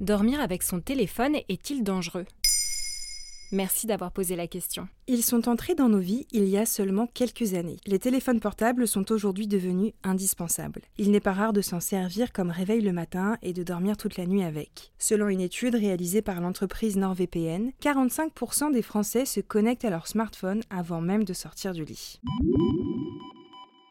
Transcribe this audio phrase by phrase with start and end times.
[0.00, 2.24] Dormir avec son téléphone est-il dangereux?
[3.50, 4.86] Merci d'avoir posé la question.
[5.08, 7.78] Ils sont entrés dans nos vies il y a seulement quelques années.
[7.84, 10.82] Les téléphones portables sont aujourd'hui devenus indispensables.
[10.98, 14.16] Il n'est pas rare de s'en servir comme réveil le matin et de dormir toute
[14.16, 14.92] la nuit avec.
[14.98, 20.60] Selon une étude réalisée par l'entreprise NordVPN, 45% des Français se connectent à leur smartphone
[20.70, 22.20] avant même de sortir du lit.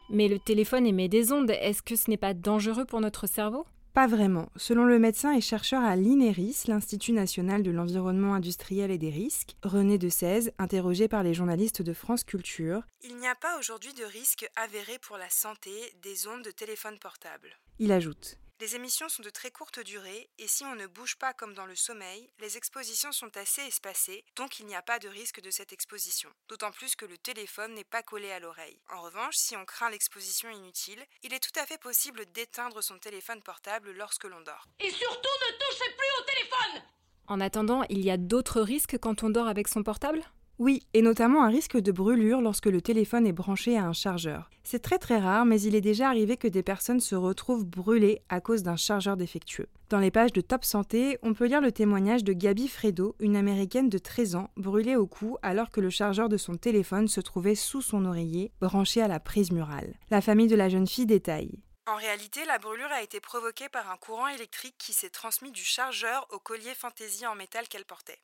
[0.09, 3.65] Mais le téléphone émet des ondes, est-ce que ce n'est pas dangereux pour notre cerveau?
[3.97, 4.47] Pas vraiment.
[4.57, 9.55] Selon le médecin et chercheur à l'INERIS, l'Institut national de l'environnement industriel et des risques,
[9.63, 13.95] René de 16, interrogé par les journalistes de France Culture, il n'y a pas aujourd'hui
[13.95, 15.71] de risque avéré pour la santé
[16.03, 17.49] des ondes de téléphone portable.
[17.79, 21.33] Il ajoute les émissions sont de très courte durée et si on ne bouge pas
[21.33, 25.07] comme dans le sommeil, les expositions sont assez espacées, donc il n'y a pas de
[25.07, 26.29] risque de cette exposition.
[26.49, 28.79] D'autant plus que le téléphone n'est pas collé à l'oreille.
[28.89, 32.97] En revanche, si on craint l'exposition inutile, il est tout à fait possible d'éteindre son
[32.97, 34.65] téléphone portable lorsque l'on dort.
[34.79, 36.83] Et surtout ne touchez plus au téléphone
[37.27, 40.23] En attendant, il y a d'autres risques quand on dort avec son portable?
[40.59, 44.49] Oui, et notamment un risque de brûlure lorsque le téléphone est branché à un chargeur.
[44.63, 48.23] C'est très très rare, mais il est déjà arrivé que des personnes se retrouvent brûlées
[48.29, 49.67] à cause d'un chargeur défectueux.
[49.89, 53.35] Dans les pages de Top Santé, on peut lire le témoignage de Gabi Fredo, une
[53.35, 57.21] américaine de 13 ans, brûlée au cou alors que le chargeur de son téléphone se
[57.21, 59.93] trouvait sous son oreiller, branché à la prise murale.
[60.09, 61.59] La famille de la jeune fille détaille.
[61.85, 65.63] En réalité, la brûlure a été provoquée par un courant électrique qui s'est transmis du
[65.63, 68.19] chargeur au collier fantaisie en métal qu'elle portait.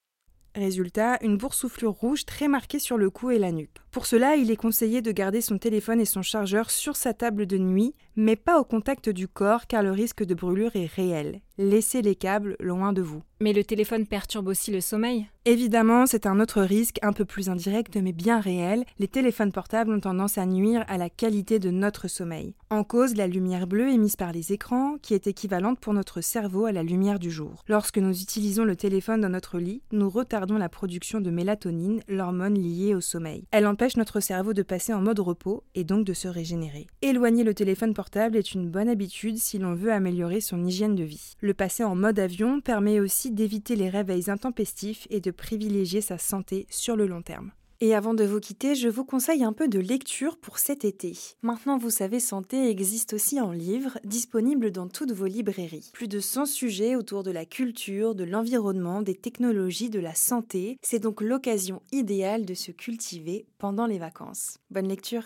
[0.55, 3.77] Résultat, une boursouflure rouge très marquée sur le cou et la nuque.
[3.89, 7.47] Pour cela, il est conseillé de garder son téléphone et son chargeur sur sa table
[7.47, 11.41] de nuit, mais pas au contact du corps car le risque de brûlure est réel.
[11.59, 13.21] Laissez les câbles loin de vous.
[13.39, 17.49] Mais le téléphone perturbe aussi le sommeil Évidemment, c'est un autre risque un peu plus
[17.49, 18.85] indirect mais bien réel.
[18.97, 22.55] Les téléphones portables ont tendance à nuire à la qualité de notre sommeil.
[22.69, 26.65] En cause, la lumière bleue émise par les écrans, qui est équivalente pour notre cerveau
[26.65, 27.63] à la lumière du jour.
[27.67, 32.57] Lorsque nous utilisons le téléphone dans notre lit, nous retardons la production de mélatonine, l'hormone
[32.57, 33.45] liée au sommeil.
[33.51, 36.87] Elle empêche notre cerveau de passer en mode repos et donc de se régénérer.
[37.01, 41.03] Éloigner le téléphone portable est une bonne habitude si l'on veut améliorer son hygiène de
[41.03, 41.33] vie.
[41.41, 46.17] Le passer en mode avion permet aussi d'éviter les réveils intempestifs et de privilégier sa
[46.17, 47.51] santé sur le long terme.
[47.81, 51.17] Et avant de vous quitter, je vous conseille un peu de lecture pour cet été.
[51.41, 55.89] Maintenant, vous savez, Santé existe aussi en livre, disponible dans toutes vos librairies.
[55.91, 60.77] Plus de 100 sujets autour de la culture, de l'environnement, des technologies, de la santé.
[60.81, 64.59] C'est donc l'occasion idéale de se cultiver pendant les vacances.
[64.71, 65.25] Bonne lecture